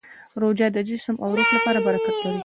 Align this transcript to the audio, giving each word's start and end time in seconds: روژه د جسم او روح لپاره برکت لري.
روژه 0.41 0.67
د 0.75 0.77
جسم 0.89 1.15
او 1.23 1.29
روح 1.37 1.49
لپاره 1.57 1.79
برکت 1.87 2.15
لري. 2.23 2.39